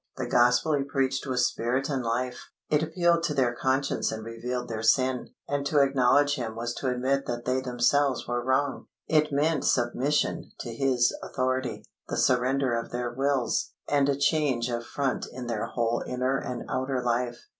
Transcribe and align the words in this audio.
The 0.17 0.25
Gospel 0.25 0.73
He 0.75 0.83
preached 0.83 1.27
was 1.27 1.45
Spirit 1.45 1.87
and 1.87 2.01
life; 2.03 2.47
it 2.71 2.81
appealed 2.81 3.21
to 3.25 3.35
their 3.35 3.53
conscience 3.53 4.11
and 4.11 4.25
revealed 4.25 4.67
their 4.67 4.81
sin, 4.81 5.29
and 5.47 5.63
to 5.67 5.79
acknowledge 5.83 6.37
Him 6.37 6.55
was 6.55 6.73
to 6.77 6.87
admit 6.89 7.27
that 7.27 7.45
they 7.45 7.61
themselves 7.61 8.27
were 8.27 8.43
wrong. 8.43 8.87
It 9.05 9.31
meant 9.31 9.63
submission 9.63 10.53
to 10.61 10.73
His 10.73 11.15
authority, 11.21 11.85
the 12.07 12.17
surrender 12.17 12.73
of 12.73 12.89
their 12.91 13.11
wills, 13.13 13.73
and 13.87 14.09
a 14.09 14.17
change 14.17 14.69
of 14.71 14.87
front 14.87 15.27
in 15.31 15.45
their 15.45 15.67
whole 15.67 16.03
inner 16.07 16.39
and 16.39 16.63
outer 16.67 17.03
life. 17.03 17.39